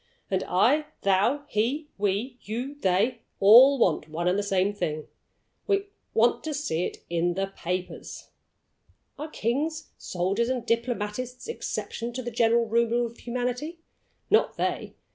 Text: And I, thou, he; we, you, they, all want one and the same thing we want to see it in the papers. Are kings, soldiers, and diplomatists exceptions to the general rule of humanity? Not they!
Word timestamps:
And 0.31 0.43
I, 0.47 0.85
thou, 1.03 1.43
he; 1.47 1.87
we, 1.99 2.39
you, 2.41 2.73
they, 2.81 3.19
all 3.39 3.77
want 3.77 4.09
one 4.09 4.27
and 4.27 4.35
the 4.35 4.41
same 4.41 4.73
thing 4.73 5.05
we 5.67 5.89
want 6.15 6.43
to 6.45 6.55
see 6.55 6.85
it 6.85 7.03
in 7.07 7.35
the 7.35 7.53
papers. 7.55 8.29
Are 9.19 9.27
kings, 9.29 9.91
soldiers, 9.99 10.49
and 10.49 10.65
diplomatists 10.65 11.47
exceptions 11.47 12.15
to 12.15 12.23
the 12.23 12.31
general 12.31 12.65
rule 12.65 13.05
of 13.05 13.17
humanity? 13.19 13.77
Not 14.31 14.57
they! 14.57 14.95